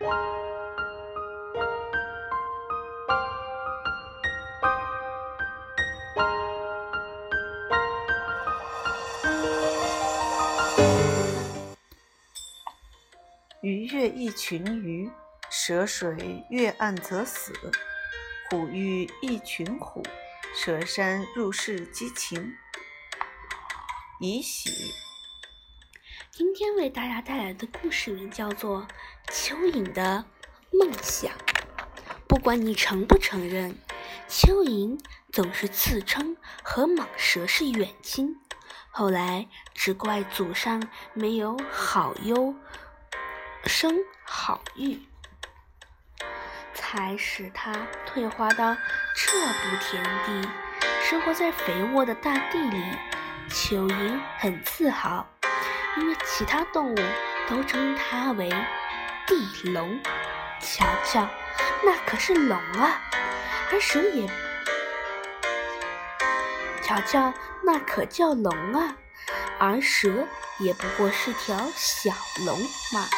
[0.00, 0.04] 鱼
[13.86, 15.10] 跃一群鱼，
[15.50, 17.52] 涉水越岸则死；
[18.48, 20.00] 虎遇一群虎，
[20.54, 22.54] 涉山入室激情。
[24.20, 24.70] 以喜。
[26.38, 28.86] 今天为大家带来的故事名叫做
[29.32, 30.24] 《蚯蚓的
[30.70, 31.32] 梦想》。
[32.28, 33.76] 不管你承不承认，
[34.28, 35.00] 蚯蚓
[35.32, 38.36] 总是自称和蟒蛇是远亲，
[38.92, 42.54] 后来只怪祖上没有好优
[43.64, 45.00] 生好育，
[46.72, 47.72] 才使它
[48.06, 48.76] 退化到
[49.16, 50.48] 这步田地。
[51.02, 52.80] 生活在肥沃的大地里，
[53.50, 55.26] 蚯蚓很自豪。
[56.00, 56.98] 因为其他动物
[57.48, 58.48] 都称它为
[59.26, 60.00] 地龙，
[60.60, 61.28] 瞧瞧，
[61.84, 63.02] 那可是龙啊！
[63.72, 64.28] 而蛇也，
[66.80, 68.96] 瞧瞧，那可叫龙啊！
[69.58, 70.08] 而蛇
[70.60, 72.12] 也不过是条小
[72.46, 72.60] 龙
[72.92, 73.08] 嘛。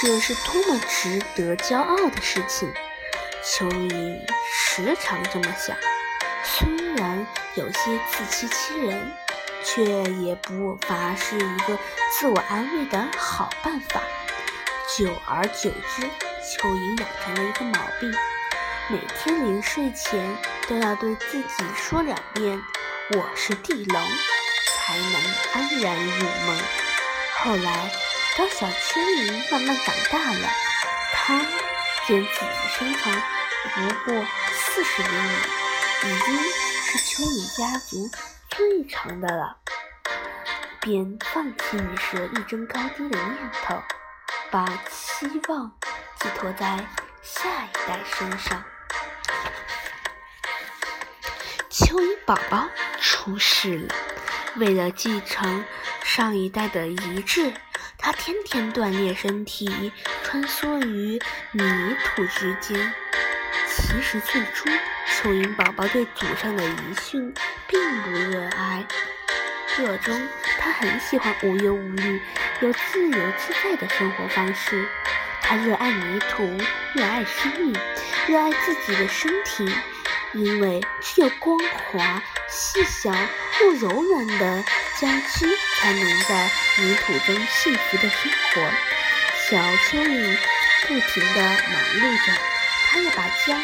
[0.00, 2.72] 这是多么值得骄傲的事情！
[3.42, 4.20] 蚯蚓
[4.52, 5.76] 时常这么想，
[6.44, 9.12] 虽然有些自欺欺人。
[9.64, 11.78] 却也不乏是一个
[12.12, 14.00] 自我安慰的好办法。
[14.96, 16.02] 久而久之，
[16.42, 18.14] 蚯蚓养成了一个毛病：
[18.88, 20.36] 每天临睡前
[20.68, 22.62] 都要对自己说两遍
[23.16, 24.02] “我是地龙”，
[24.76, 25.14] 才能
[25.54, 26.60] 安然入梦。
[27.38, 27.90] 后来，
[28.36, 30.48] 当小蚯蚓慢慢长大了，
[31.12, 31.38] 它
[32.06, 32.46] 见自己
[32.78, 33.12] 身长
[33.74, 35.32] 不过四十厘米，
[36.02, 36.38] 已经
[36.84, 38.10] 是蚯蚓家族。
[38.56, 39.56] 最长的了，
[40.80, 43.82] 便放弃与蛇一争高低的念头，
[44.48, 45.76] 把期望
[46.20, 46.86] 寄托在
[47.20, 48.62] 下一代身上。
[51.68, 52.68] 蚯蚓宝宝
[53.00, 53.94] 出世了，
[54.54, 55.64] 为了继承
[56.04, 57.52] 上一代的遗志，
[57.98, 61.20] 他天天锻炼身体，穿梭于
[61.50, 62.94] 泥土之间。
[63.66, 64.68] 其实最初。
[65.06, 67.32] 蚯蚓宝宝对祖上的遗训
[67.66, 68.84] 并不热爱，
[69.76, 72.20] 热衷他很喜欢无忧无虑、
[72.60, 74.86] 有自由自在的生活方式。
[75.40, 76.56] 他热爱泥土，
[76.94, 77.74] 热爱生命，
[78.26, 79.68] 热爱自己的身体，
[80.32, 83.10] 因为只有光滑、细小
[83.60, 84.64] 又柔软的
[85.00, 85.08] 家
[85.38, 85.46] 居，
[85.76, 88.62] 才能在泥土中幸福的生活。
[89.48, 90.36] 小蚯蚓
[90.86, 92.32] 不停地忙碌着，
[92.86, 93.60] 它要把家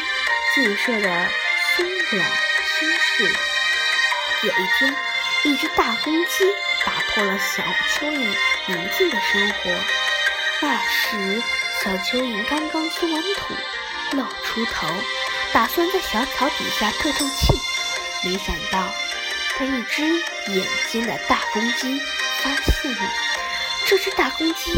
[0.53, 1.27] 建设的。
[1.73, 2.29] 松软
[2.65, 3.60] 舒适。
[4.43, 4.95] 有一天，
[5.43, 6.45] 一只大公鸡
[6.83, 7.61] 打破了小
[7.93, 8.35] 蚯蚓
[8.65, 9.69] 宁静的生活。
[10.61, 11.43] 那时，
[11.83, 13.53] 小蚯蚓刚刚松完土，
[14.17, 14.87] 露出头，
[15.53, 17.53] 打算在小草底下透透气。
[18.23, 18.91] 没想到，
[19.59, 20.01] 被一只
[20.47, 21.99] 眼尖的大公鸡
[22.39, 23.11] 发现了。
[23.85, 24.71] 这只大公鸡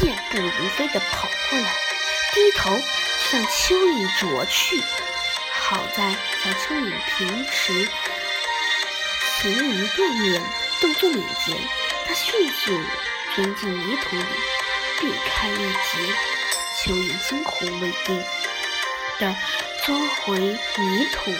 [0.00, 1.70] 健步如飞地跑过来，
[2.32, 2.80] 低头
[3.30, 4.82] 向蚯蚓啄去。
[5.52, 6.12] 好在
[6.42, 7.88] 小蚯蚓平时
[9.42, 10.40] 勤于锻炼，
[10.80, 11.52] 动作敏捷，
[12.06, 12.70] 它迅速
[13.34, 14.24] 钻进泥土里，
[15.00, 16.14] 避开一劫。
[16.78, 18.22] 蚯蚓惊魂未定
[19.18, 19.34] 地
[19.84, 21.32] 钻回泥土，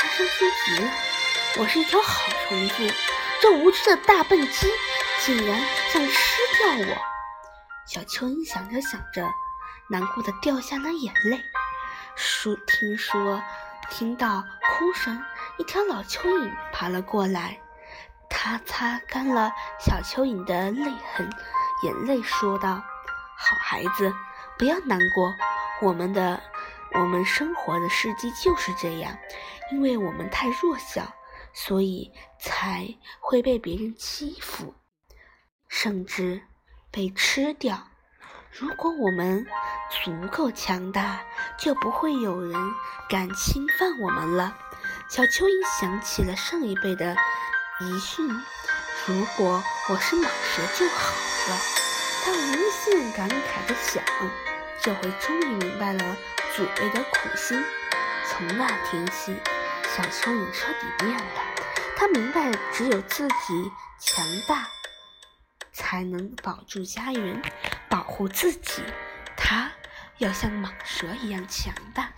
[0.00, 0.90] 它伤心极了。
[1.58, 2.94] 我是一条好虫子，
[3.42, 4.66] 这无知的大笨鸡
[5.20, 5.60] 竟然
[5.92, 6.96] 想吃掉我！
[7.86, 9.30] 小蚯蚓想着想着，
[9.90, 11.38] 难过的掉下了眼泪。
[12.16, 13.42] 说，听说。
[13.90, 15.22] 听到哭声，
[15.58, 17.58] 一条老蚯蚓爬了过来。
[18.28, 21.30] 它擦干了小蚯蚓的泪痕，
[21.82, 22.82] 眼泪说道
[23.36, 24.12] ：“好孩子，
[24.58, 25.32] 不要难过。
[25.82, 26.42] 我们的，
[26.94, 29.16] 我们生活的世界就是这样，
[29.70, 31.12] 因为我们太弱小，
[31.52, 32.10] 所以
[32.40, 32.88] 才
[33.20, 34.74] 会被别人欺负，
[35.68, 36.42] 甚至
[36.90, 37.88] 被吃掉。”
[38.50, 39.46] 如果我们
[40.04, 41.20] 足够强大，
[41.58, 42.54] 就不会有人
[43.08, 44.56] 敢侵犯我们了。
[45.12, 47.14] 小蚯蚓想起了上一辈的
[47.80, 48.26] 遗训
[49.04, 51.14] ：“如果我是蟒蛇就好
[51.50, 51.60] 了。”
[52.24, 54.02] 他无限感慨地想，
[54.80, 56.16] 这回终于明白了
[56.56, 57.62] 祖辈的苦心。
[58.26, 59.36] 从那天起，
[59.94, 61.24] 小蚯蚓彻底变了。
[61.94, 63.70] 他明白，只有自己
[64.00, 64.66] 强大，
[65.74, 67.42] 才能保住家园。
[67.90, 68.82] 保护自己，
[69.36, 69.70] 它
[70.16, 72.12] 要像蟒蛇一样强大。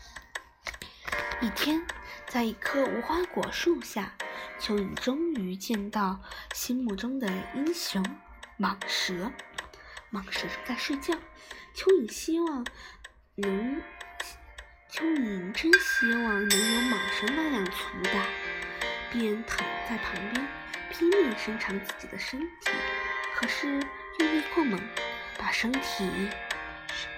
[1.40, 1.84] 一天，
[2.34, 4.12] 在一棵无花果树下，
[4.58, 6.20] 蚯蚓终于见到
[6.52, 8.04] 心目中的英雄
[8.58, 9.30] 蟒蛇。
[10.10, 11.14] 蟒蛇正在睡觉，
[11.76, 12.66] 蚯蚓希望
[13.36, 13.80] 能
[14.90, 18.26] 蚯蚓真希望能有蟒蛇那样粗大，
[19.12, 19.58] 便躺
[19.88, 20.44] 在旁边
[20.90, 22.72] 拼命伸长自己的身体，
[23.36, 23.68] 可是
[24.18, 24.80] 用力过猛，
[25.38, 26.28] 把身体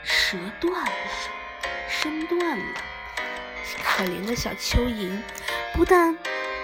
[0.04, 0.92] 折断了，
[1.88, 2.64] 伸断了。
[3.84, 5.10] 可怜的小蚯蚓
[5.74, 6.16] 不但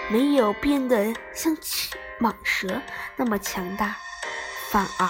[0.09, 1.57] 没有变得像
[2.21, 2.81] 蟒蛇
[3.17, 3.97] 那么强大，
[4.71, 5.07] 反而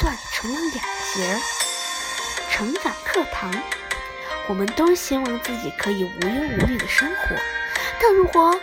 [0.00, 1.40] 断成了两截儿。
[2.50, 3.50] 成长课堂，
[4.48, 7.36] 我们都希望自己可以无忧无虑的生活，
[8.00, 8.54] 但如果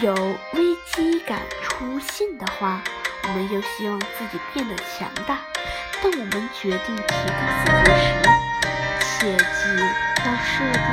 [0.00, 0.14] 有
[0.52, 2.80] 危机感出现的话，
[3.24, 5.40] 我们又希望自己变得强大。
[6.02, 8.12] 当我们决定提高自己时，
[9.00, 9.42] 切记
[10.24, 10.92] 要设定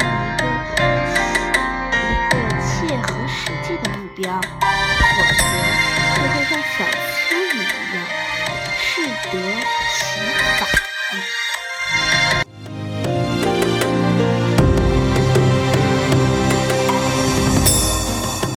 [4.21, 5.43] 标，否则
[6.15, 7.97] 就会像小蚯蚓一样
[8.77, 8.83] 适
[9.31, 9.33] 得。